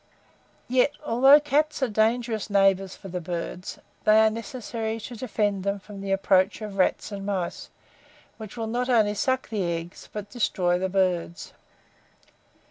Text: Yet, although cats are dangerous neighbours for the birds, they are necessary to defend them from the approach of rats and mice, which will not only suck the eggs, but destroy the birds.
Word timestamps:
Yet, 0.67 0.93
although 1.05 1.39
cats 1.39 1.83
are 1.83 1.87
dangerous 1.87 2.49
neighbours 2.49 2.95
for 2.95 3.07
the 3.07 3.21
birds, 3.21 3.77
they 4.03 4.17
are 4.19 4.31
necessary 4.31 4.99
to 5.01 5.15
defend 5.15 5.63
them 5.63 5.77
from 5.79 6.01
the 6.01 6.11
approach 6.11 6.59
of 6.63 6.79
rats 6.79 7.11
and 7.11 7.23
mice, 7.23 7.69
which 8.37 8.57
will 8.57 8.65
not 8.65 8.89
only 8.89 9.13
suck 9.13 9.49
the 9.49 9.61
eggs, 9.61 10.09
but 10.11 10.31
destroy 10.31 10.79
the 10.79 10.89
birds. 10.89 11.53